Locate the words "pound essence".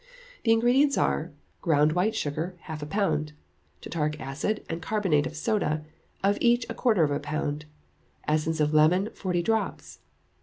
7.19-8.59